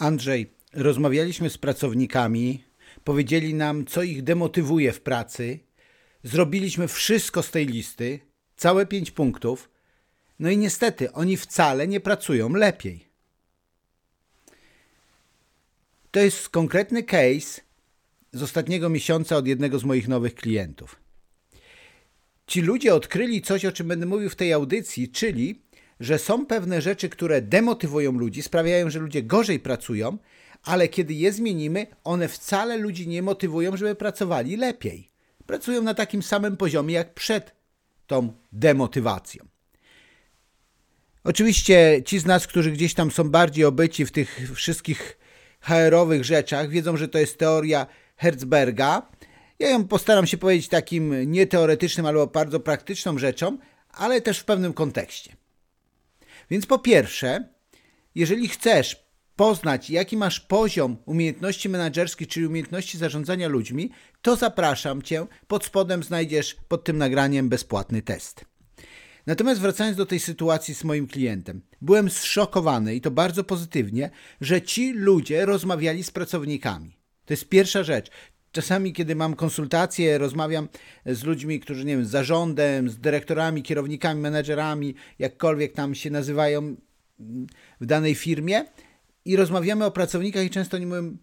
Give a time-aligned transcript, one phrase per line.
[0.00, 2.64] Andrzej, rozmawialiśmy z pracownikami,
[3.04, 5.58] powiedzieli nam, co ich demotywuje w pracy.
[6.22, 8.20] Zrobiliśmy wszystko z tej listy,
[8.56, 9.70] całe pięć punktów.
[10.38, 13.08] No i niestety, oni wcale nie pracują lepiej.
[16.10, 17.60] To jest konkretny case
[18.32, 20.96] z ostatniego miesiąca od jednego z moich nowych klientów.
[22.46, 25.62] Ci ludzie odkryli coś, o czym będę mówił w tej audycji, czyli,
[26.00, 30.18] że są pewne rzeczy, które demotywują ludzi, sprawiają, że ludzie gorzej pracują,
[30.62, 35.10] ale kiedy je zmienimy, one wcale ludzi nie motywują, żeby pracowali lepiej.
[35.46, 37.54] Pracują na takim samym poziomie jak przed
[38.06, 39.44] tą demotywacją.
[41.24, 45.18] Oczywiście ci z nas, którzy gdzieś tam są bardziej obyci w tych wszystkich
[45.60, 49.10] HR-owych rzeczach, wiedzą, że to jest teoria Herzberga.
[49.58, 53.58] Ja ją postaram się powiedzieć takim nieteoretycznym, albo bardzo praktyczną rzeczą,
[53.92, 55.39] ale też w pewnym kontekście.
[56.50, 57.48] Więc po pierwsze,
[58.14, 63.90] jeżeli chcesz poznać, jaki masz poziom umiejętności menedżerskich, czyli umiejętności zarządzania ludźmi,
[64.22, 65.26] to zapraszam Cię.
[65.46, 68.44] Pod spodem znajdziesz pod tym nagraniem bezpłatny test.
[69.26, 74.62] Natomiast wracając do tej sytuacji z moim klientem, byłem zszokowany i to bardzo pozytywnie, że
[74.62, 76.96] ci ludzie rozmawiali z pracownikami.
[77.24, 78.10] To jest pierwsza rzecz.
[78.52, 80.68] Czasami, kiedy mam konsultacje, rozmawiam
[81.06, 86.76] z ludźmi, którzy, nie wiem, z zarządem, z dyrektorami, kierownikami, menedżerami, jakkolwiek tam się nazywają
[87.80, 88.64] w danej firmie,
[89.24, 91.16] i rozmawiamy o pracownikach i często nie mówią,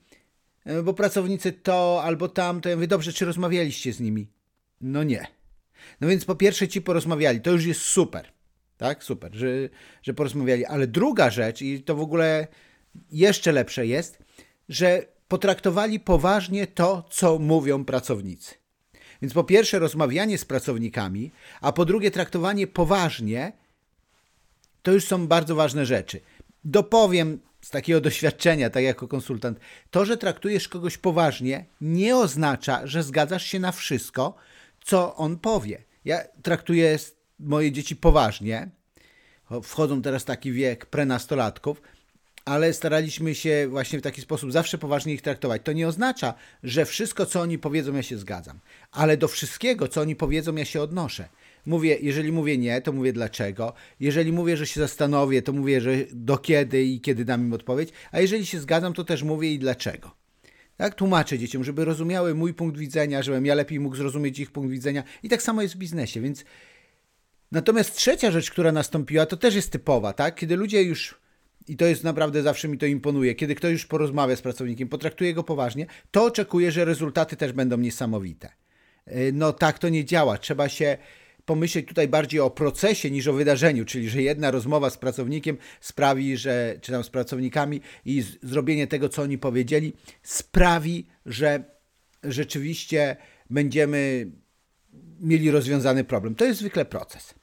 [0.65, 2.69] e, bo pracownicy to albo tamto.
[2.69, 4.27] Ja mówię, dobrze, czy rozmawialiście z nimi?
[4.81, 5.27] No nie.
[6.01, 8.31] No więc po pierwsze ci porozmawiali, to już jest super,
[8.77, 9.47] tak, super, że,
[10.01, 10.65] że porozmawiali.
[10.65, 12.47] Ale druga rzecz, i to w ogóle
[13.11, 14.19] jeszcze lepsze jest,
[14.69, 18.55] że potraktowali poważnie to, co mówią pracownicy.
[19.21, 23.51] Więc po pierwsze rozmawianie z pracownikami, a po drugie traktowanie poważnie,
[24.83, 26.21] to już są bardzo ważne rzeczy.
[26.63, 29.59] Dopowiem z takiego doświadczenia, tak jako konsultant,
[29.91, 34.35] to, że traktujesz kogoś poważnie, nie oznacza, że zgadzasz się na wszystko,
[34.83, 35.83] co on powie.
[36.05, 36.99] Ja traktuję
[37.39, 38.69] moje dzieci poważnie.
[39.63, 41.81] Wchodzą teraz taki wiek prenastolatków,
[42.47, 45.61] ale staraliśmy się właśnie w taki sposób zawsze poważnie ich traktować.
[45.65, 48.59] To nie oznacza, że wszystko, co oni powiedzą, ja się zgadzam,
[48.91, 51.29] ale do wszystkiego, co oni powiedzą, ja się odnoszę.
[51.65, 53.73] Mówię, jeżeli mówię nie, to mówię dlaczego.
[53.99, 57.89] Jeżeli mówię, że się zastanowię, to mówię, że do kiedy i kiedy dam im odpowiedź.
[58.11, 60.11] A jeżeli się zgadzam, to też mówię i dlaczego.
[60.77, 64.71] Tak, tłumaczę dzieciom, żeby rozumiały mój punkt widzenia, żebym ja lepiej mógł zrozumieć ich punkt
[64.71, 65.03] widzenia.
[65.23, 66.45] I tak samo jest w biznesie, więc.
[67.51, 70.35] Natomiast trzecia rzecz, która nastąpiła, to też jest typowa, tak?
[70.35, 71.15] Kiedy ludzie już,
[71.67, 75.33] i to jest naprawdę zawsze mi to imponuje, kiedy ktoś już porozmawia z pracownikiem, potraktuje
[75.33, 78.49] go poważnie, to oczekuje, że rezultaty też będą niesamowite.
[79.07, 80.37] Y, no tak to nie działa.
[80.37, 80.97] Trzeba się
[81.45, 86.37] pomyśleć tutaj bardziej o procesie niż o wydarzeniu, czyli że jedna rozmowa z pracownikiem sprawi,
[86.37, 91.63] że, czy tam z pracownikami i z, zrobienie tego, co oni powiedzieli, sprawi, że
[92.23, 93.15] rzeczywiście
[93.49, 94.31] będziemy
[95.19, 96.35] mieli rozwiązany problem.
[96.35, 97.33] To jest zwykle proces.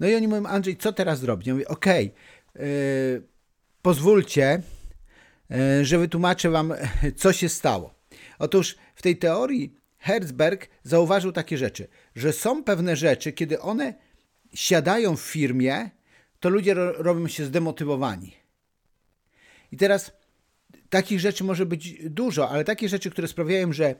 [0.00, 1.46] No i oni mówią, Andrzej, co teraz zrobić?
[1.46, 2.14] Ja mówię, okej,
[2.54, 3.31] okay, yy,
[3.82, 4.62] pozwólcie,
[5.50, 6.74] yy, że wytłumaczę wam,
[7.16, 7.94] co się stało.
[8.38, 13.94] Otóż w tej teorii Herzberg zauważył takie rzeczy, że są pewne rzeczy, kiedy one
[14.54, 15.90] siadają w firmie,
[16.40, 18.36] to ludzie ro robią się zdemotywowani.
[19.72, 20.12] I teraz
[20.90, 23.94] takich rzeczy może być dużo, ale takie rzeczy, które sprawiają, że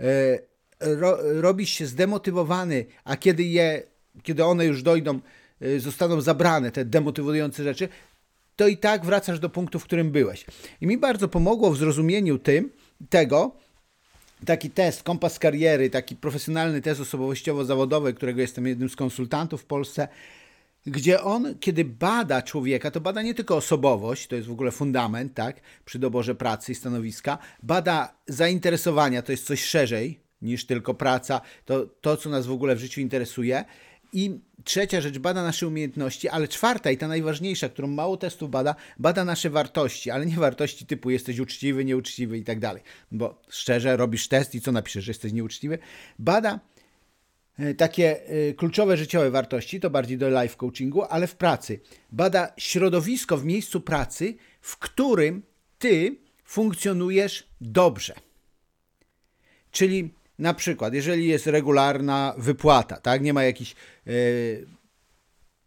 [0.00, 0.38] e,
[0.80, 3.82] ro robisz się zdemotywowany, a kiedy je,
[4.22, 5.20] kiedy one już dojdą,
[5.60, 7.88] e, zostaną zabrane, te demotywujące rzeczy,
[8.56, 10.46] to i tak wracasz do punktu, w którym byłeś.
[10.80, 12.70] I mi bardzo pomogło w zrozumieniu tym,
[13.10, 13.56] tego,
[14.44, 20.08] taki test, kompas kariery, taki profesjonalny test osobowościowo-zawodowy, którego jestem jednym z konsultantów w Polsce,
[20.86, 25.34] gdzie on, kiedy bada człowieka, to bada nie tylko osobowość, to jest w ogóle fundament,
[25.34, 31.40] tak, przy doborze pracy i stanowiska, bada zainteresowania, to jest coś szerzej niż tylko praca,
[31.64, 33.64] to, to co nas w ogóle w życiu interesuje,
[34.12, 38.74] i trzecia rzecz, bada nasze umiejętności, ale czwarta i ta najważniejsza, którą mało testów bada,
[38.98, 42.82] bada nasze wartości, ale nie wartości typu jesteś uczciwy, nieuczciwy i tak dalej.
[43.12, 45.78] Bo szczerze, robisz test i co napiszesz, że jesteś nieuczciwy?
[46.18, 46.60] Bada
[47.58, 51.80] e, takie e, kluczowe życiowe wartości, to bardziej do life coachingu, ale w pracy.
[52.12, 55.42] Bada środowisko w miejscu pracy, w którym
[55.78, 58.14] ty funkcjonujesz dobrze.
[59.70, 63.74] Czyli na przykład, jeżeli jest regularna wypłata, tak, nie ma jakichś
[64.06, 64.66] yy,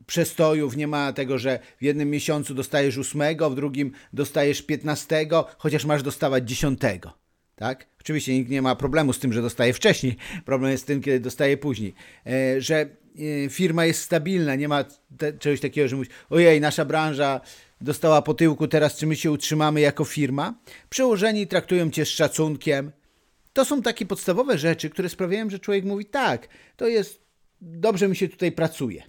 [0.05, 5.85] przestojów, nie ma tego, że w jednym miesiącu dostajesz ósmego, w drugim dostajesz piętnastego, chociaż
[5.85, 7.13] masz dostawać dziesiątego.
[7.55, 7.87] Tak?
[8.01, 10.15] Oczywiście nikt nie ma problemu z tym, że dostaje wcześniej.
[10.45, 11.93] Problem jest z tym, kiedy dostaje później.
[12.25, 12.75] Yy, że
[13.45, 14.85] e, firma jest stabilna, nie ma
[15.17, 17.41] te, czegoś takiego, że mówisz, ojej, nasza branża
[17.81, 20.53] dostała po tyłku, teraz czy my się utrzymamy jako firma.
[20.89, 22.91] Przełożeni traktują cię z szacunkiem.
[23.53, 27.21] To są takie podstawowe rzeczy, które sprawiają, że człowiek mówi, tak, to jest,
[27.61, 29.03] dobrze mi się tutaj pracuje.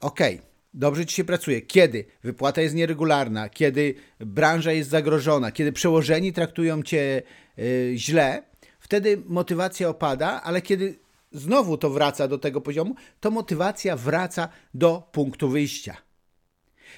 [0.00, 0.48] Okej, okay.
[0.74, 1.62] Dobrze ci się pracuje.
[1.62, 7.22] Kiedy wypłata jest nieregularna, kiedy branża jest zagrożona, kiedy przełożeni traktują cię
[7.58, 8.42] y, źle,
[8.80, 10.98] wtedy motywacja opada, ale kiedy
[11.32, 15.96] znowu to wraca do tego poziomu, to motywacja wraca do punktu wyjścia.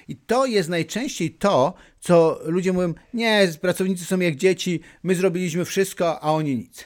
[0.07, 5.65] I to jest najczęściej to, co ludzie mówią: Nie, pracownicy są jak dzieci, my zrobiliśmy
[5.65, 6.83] wszystko, a oni nic.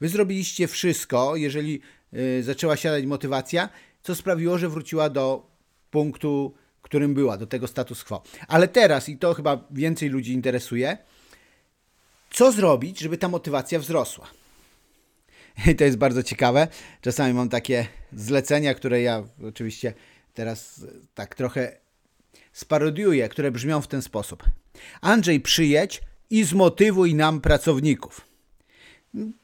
[0.00, 1.80] Wy zrobiliście wszystko, jeżeli
[2.14, 3.68] y, zaczęła siadać motywacja,
[4.02, 5.50] co sprawiło, że wróciła do
[5.90, 8.22] punktu, którym była, do tego status quo.
[8.48, 10.98] Ale teraz, i to chyba więcej ludzi interesuje,
[12.30, 14.30] co zrobić, żeby ta motywacja wzrosła?
[15.66, 16.68] I to jest bardzo ciekawe.
[17.00, 19.94] Czasami mam takie zlecenia, które ja oczywiście
[20.34, 21.80] teraz tak trochę
[22.52, 24.44] sparodiuję, które brzmią w ten sposób.
[25.00, 26.00] Andrzej, przyjedź
[26.30, 28.28] i zmotywuj nam pracowników.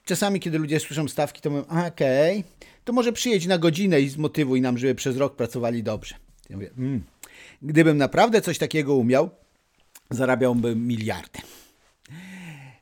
[0.05, 2.51] Czasami, kiedy ludzie słyszą stawki, to mówią, okej, okay,
[2.85, 6.15] to może przyjedź na godzinę i zmotywuj nam, żeby przez rok pracowali dobrze.
[6.51, 7.05] Ja mówię, mm,
[7.63, 9.31] gdybym naprawdę coś takiego umiał,
[10.11, 11.39] zarabiałbym miliardy.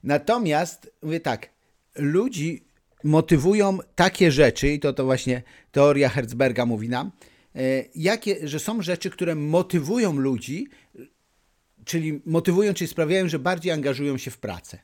[0.02, 1.48] Natomiast, mówię tak,
[1.96, 2.64] ludzi
[3.04, 5.42] motywują takie rzeczy, i to, to właśnie
[5.72, 7.10] teoria Herzberga mówi nam,
[7.94, 10.68] jakie, że są rzeczy, które motywują ludzi,
[11.84, 14.78] czyli motywują, czyli sprawiają, że bardziej angażują się w pracę.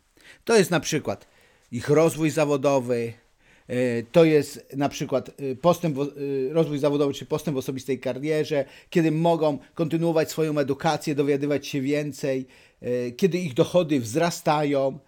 [0.44, 1.26] To jest na przykład
[1.72, 3.12] ich rozwój zawodowy,
[3.68, 6.02] E, to jest na przykład e, postęp, e,
[6.52, 12.46] rozwój zawodowy czy postęp w osobistej karierze, kiedy mogą kontynuować swoją edukację, dowiadywać się więcej,
[13.16, 14.98] kiedy ich dochody wzrastają,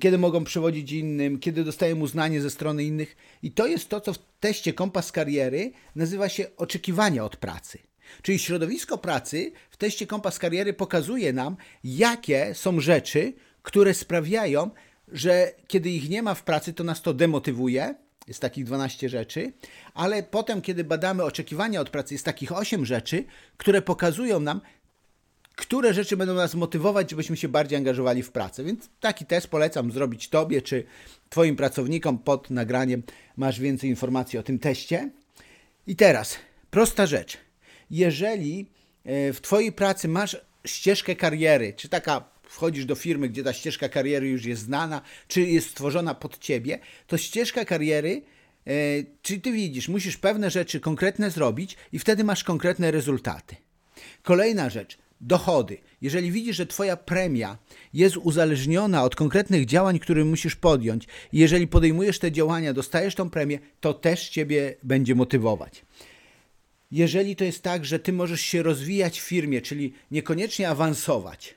[0.00, 3.16] kiedy mogą przewodzić innym, kiedy dostają uznanie ze strony innych.
[3.42, 7.78] I to jest to, co w teście kompas kariery nazywa się oczekiwania od pracy.
[8.22, 13.32] Czyli środowisko pracy w teście kompas kariery pokazuje nam, jakie są rzeczy,
[13.62, 14.70] które sprawiają,
[15.08, 17.94] że kiedy ich nie ma w pracy, to nas to demotywuje.
[18.28, 19.52] Jest takich 12 rzeczy,
[19.94, 23.24] ale potem, kiedy badamy oczekiwania od pracy, jest takich 8 rzeczy,
[23.56, 24.60] które pokazują nam,
[25.58, 28.64] które rzeczy będą nas motywować, żebyśmy się bardziej angażowali w pracę.
[28.64, 30.84] Więc taki test polecam zrobić Tobie czy
[31.30, 33.02] Twoim pracownikom pod nagraniem.
[33.36, 35.10] Masz więcej informacji o tym teście.
[35.86, 36.36] I teraz,
[36.70, 37.38] prosta rzecz.
[37.90, 38.66] Jeżeli
[39.04, 43.88] e, w Twojej pracy masz ścieżkę kariery, czy taka wchodzisz do firmy, gdzie ta ścieżka
[43.88, 48.22] kariery już jest znana, czy jest stworzona pod ciebie, to ścieżka kariery,
[48.66, 48.72] e,
[49.22, 53.56] czy ty widzisz, musisz pewne rzeczy konkretne zrobić i wtedy masz konkretne rezultaty.
[54.22, 55.78] Kolejna rzecz, dochody.
[56.00, 57.58] Jeżeli widzisz, że Twoja premia
[57.94, 63.30] jest uzależniona od konkretnych działań, które musisz podjąć, i jeżeli podejmujesz te działania, dostajesz tą
[63.30, 65.84] premię, to też Ciebie będzie motywować.
[66.90, 71.54] Jeżeli to jest tak, że Ty możesz się rozwijać w firmie, czyli niekoniecznie awansować,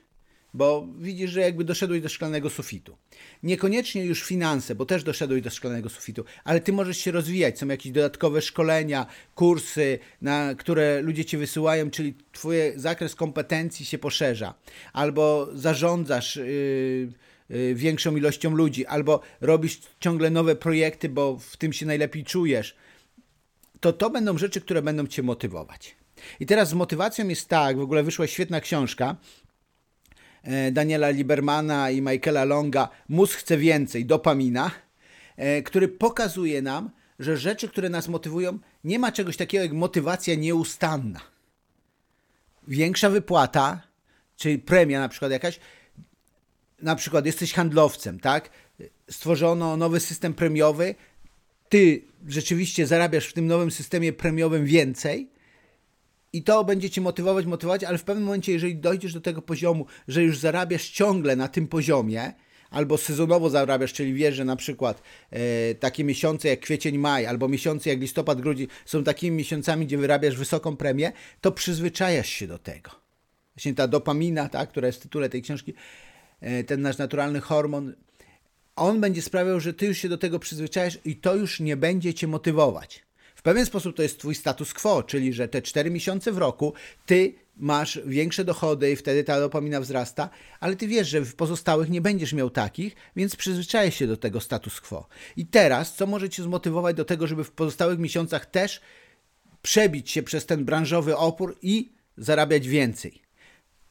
[0.54, 2.96] bo widzisz, że jakby doszedłeś do szklanego sufitu.
[3.42, 7.58] Niekoniecznie już finanse, bo też doszedłeś do szklanego sufitu, ale ty możesz się rozwijać.
[7.58, 13.98] Są jakieś dodatkowe szkolenia, kursy, na które ludzie ci wysyłają, czyli twój zakres kompetencji się
[13.98, 14.54] poszerza.
[14.92, 17.12] Albo zarządzasz yy,
[17.48, 22.76] yy, większą ilością ludzi, albo robisz ciągle nowe projekty, bo w tym się najlepiej czujesz.
[23.80, 25.96] To to będą rzeczy, które będą cię motywować.
[26.40, 29.16] I teraz z motywacją jest tak, w ogóle wyszła świetna książka,
[30.72, 34.70] Daniela Libermana i Michaela Longa Mózg chce więcej, dopamina,
[35.36, 40.34] e, który pokazuje nam, że rzeczy, które nas motywują, nie ma czegoś takiego jak motywacja
[40.34, 41.20] nieustanna.
[42.68, 43.82] Większa wypłata,
[44.36, 45.60] czyli premia na przykład jakaś,
[46.82, 48.50] na przykład jesteś handlowcem, tak?
[49.10, 50.94] Stworzono nowy system premiowy,
[51.68, 55.31] ty rzeczywiście zarabiasz w tym nowym systemie premiowym więcej,
[56.32, 59.86] i to będzie cię motywować, motywować, ale w pewnym momencie, jeżeli dojdziesz do tego poziomu,
[60.08, 62.32] że już zarabiasz ciągle na tym poziomie,
[62.70, 67.48] albo sezonowo zarabiasz, czyli wiesz, że na przykład e, takie miesiące jak kwiecień, maj, albo
[67.48, 72.58] miesiące jak listopad, grudzień są takimi miesiącami, gdzie wyrabiasz wysoką premię, to przyzwyczajasz się do
[72.58, 72.90] tego.
[73.56, 75.74] Właśnie ta dopamina, tak, która jest w tytule tej książki,
[76.40, 77.94] e, ten nasz naturalny hormon,
[78.76, 82.14] on będzie sprawiał, że ty już się do tego przyzwyczajasz i to już nie będzie
[82.14, 83.02] cię motywować.
[83.42, 86.72] W pewien sposób to jest twój status quo, czyli że te 4 miesiące w roku
[87.06, 90.30] ty masz większe dochody i wtedy ta dopamina wzrasta,
[90.60, 94.40] ale ty wiesz, że w pozostałych nie będziesz miał takich, więc przyzwyczajesz się do tego
[94.40, 95.08] status quo.
[95.36, 98.80] I teraz, co może cię zmotywować do tego, żeby w pozostałych miesiącach też
[99.62, 103.22] przebić się przez ten branżowy opór i zarabiać więcej?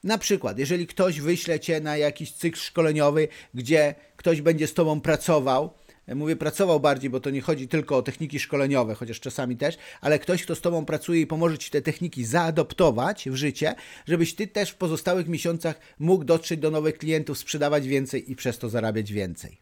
[0.04, 5.02] Na przykład, jeżeli ktoś wyśle cię na jakiś cykl szkoleniowy, gdzie ktoś będzie z tobą
[5.02, 5.74] pracował,
[6.16, 10.20] mówię pracował bardziej, bo to nie chodzi tylko o techniki szkoleniowe, chociaż czasami też, ale
[10.20, 13.76] ktoś, kto z Tobą pracuje i pomoże Ci te techniki zaadoptować w życie,
[14.08, 18.58] żebyś Ty też w pozostałych miesiącach mógł dotrzeć do nowych klientów, sprzedawać więcej i przez
[18.58, 19.58] to zarabiać więcej.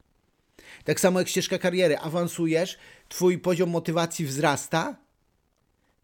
[0.83, 2.77] Tak samo jak ścieżka kariery, awansujesz,
[3.09, 4.95] Twój poziom motywacji wzrasta,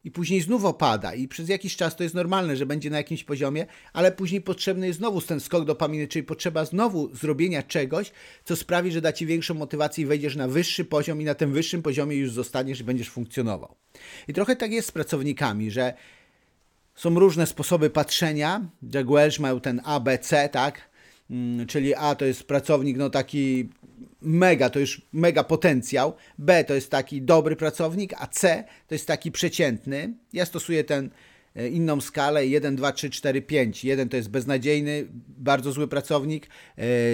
[0.06, 3.24] i później znów opada i przez jakiś czas to jest normalne, że będzie na jakimś
[3.24, 8.12] poziomie, ale później potrzebny jest znowu ten skok dopaminy, czyli potrzeba znowu zrobienia czegoś,
[8.44, 11.54] co sprawi, że da Ci większą motywację i wejdziesz na wyższy poziom i na tym
[11.54, 13.76] wyższym poziomie już zostaniesz i będziesz funkcjonował.
[14.28, 15.94] I trochę tak jest z pracownikami, że
[16.96, 18.62] są różne sposoby patrzenia.
[18.94, 20.90] Jack Welch miał ten ABC, tak?
[21.30, 23.70] Mm, czyli A to jest pracownik no taki
[24.26, 29.08] mega, to już mega potencjał, B to jest taki dobry pracownik, a C to jest
[29.08, 30.14] taki przeciętny.
[30.34, 31.10] Ja stosuję ten
[31.72, 33.84] inną skalę 1, 2, 3, 4, 5.
[33.84, 36.48] 1 to jest beznadziejny, bardzo zły pracownik,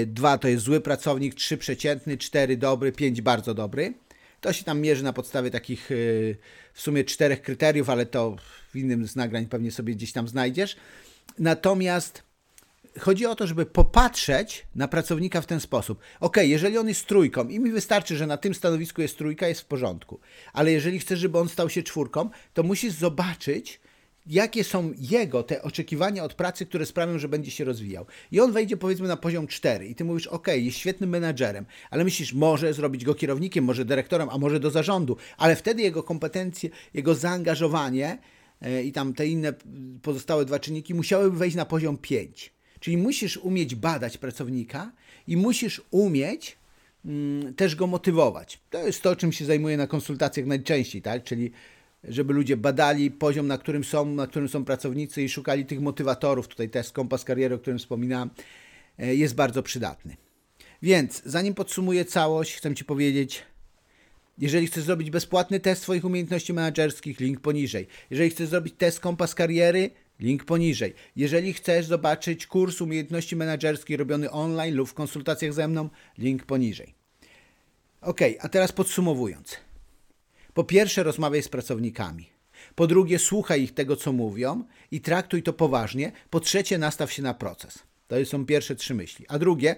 [0.08, 3.94] 2 e, to jest zły pracownik, 3 przeciętny, 4 dobry, 5 bardzo dobry.
[4.42, 5.96] To się tam mierzy na podstawie takich e,
[6.74, 8.36] w sumie czterech kryteriów, ale to
[8.72, 10.76] w innym z nagrań pewnie sobie gdzieś tam znajdziesz.
[11.40, 12.24] Natomiast
[13.00, 16.00] chodzi o to, żeby popatrzeć na pracownika w ten sposób.
[16.20, 19.62] Ok, jeżeli on jest trójką i mi wystarczy, że na tym stanowisku jest trójka, jest
[19.62, 20.20] w porządku.
[20.54, 23.82] Ale jeżeli chcesz, żeby on stał się czwórką, to musisz zobaczyć,
[24.26, 28.06] jakie są jego te oczekiwania od pracy, które sprawią, że będzie się rozwijał.
[28.32, 32.04] I on wejdzie powiedzmy na poziom 4 i ty mówisz, ok, jest świetnym menadżerem, ale
[32.04, 36.70] myślisz, może zrobić go kierownikiem, może dyrektorem, a może do zarządu, ale wtedy jego kompetencje,
[36.94, 38.18] jego zaangażowanie
[38.62, 39.54] e, i tam te inne
[40.02, 42.54] pozostałe dwa czynniki musiałyby wejść na poziom 5.
[42.82, 44.92] Czyli musisz umieć badać pracownika
[45.28, 46.58] i musisz umieć
[47.06, 48.60] mm, też go motywować.
[48.70, 51.24] To jest to, czym się zajmuję na konsultacjach najczęściej, tak?
[51.24, 51.52] Czyli
[52.04, 56.48] żeby ludzie badali poziom, na którym są, na którym są pracownicy i szukali tych motywatorów.
[56.48, 58.30] Tutaj test kompas kariery, o którym wspominałem,
[58.98, 60.16] e, jest bardzo przydatny.
[60.82, 63.44] Więc zanim podsumuję całość, chcę Ci powiedzieć,
[64.38, 67.88] jeżeli chcesz zrobić bezpłatny test swoich umiejętności menedżerskich, link poniżej.
[68.10, 69.90] Jeżeli chcesz zrobić test kompas kariery,
[70.22, 70.94] Link poniżej.
[71.16, 76.96] Jeżeli chcesz zobaczyć kurs umiejętności menedżerskiej robiony online lub w konsultacjach ze mną, link poniżej.
[78.02, 79.58] Ok, a teraz podsumowując.
[80.54, 82.30] Po pierwsze, rozmawiaj z pracownikami.
[82.76, 86.12] Po drugie, słuchaj ich tego, co mówią i traktuj to poważnie.
[86.30, 87.80] Po trzecie, nastaw się na proces.
[88.08, 89.26] To są pierwsze trzy myśli.
[89.28, 89.76] A drugie,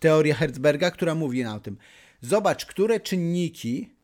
[0.00, 1.76] teoria Herzberga, która mówi na tym.
[2.20, 3.94] Zobacz, które czynniki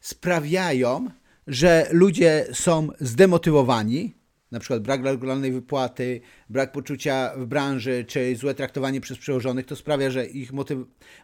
[0.00, 1.10] sprawiają,
[1.46, 4.15] że ludzie są zdemotywowani,
[4.52, 9.76] na przykład brak regularnej wypłaty, brak poczucia w branży, czy złe traktowanie przez przełożonych, to
[9.76, 10.78] sprawia, że ich motyw,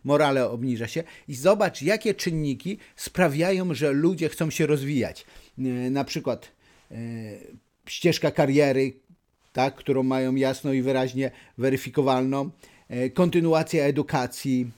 [0.05, 1.05] morale obniża się.
[1.29, 5.27] I zobacz, jakie czynniki sprawiają, że ludzie chcą się rozwijać.
[5.59, 6.53] E, na przykład
[6.91, 6.95] e,
[7.87, 8.93] ścieżka kariery,
[9.53, 12.51] tak, którą mają jasno i wyraźnie weryfikowalną,
[12.89, 14.71] e, kontynuacja edukacji,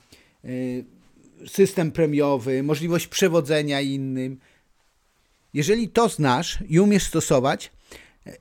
[1.47, 4.39] system premiowy, możliwość przewodzenia innym.
[5.53, 7.71] Jeżeli to znasz i umiesz stosować,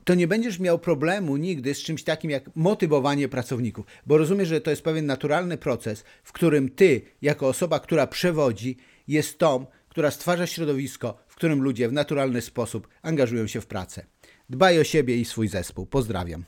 [0.04, 4.60] to nie będziesz miał problemu nigdy z czymś takim jak motywowanie pracowników, bo rozumiesz, że
[4.60, 8.76] to jest pewien naturalny proces, w którym ty, jako osoba, która przewodzi,
[9.08, 14.06] jest tą, która stwarza środowisko, w którym ludzie w naturalny sposób angażują się w pracę.
[14.50, 15.86] Dbaj o siebie i swój zespół.
[15.86, 16.44] Pozdrawiam.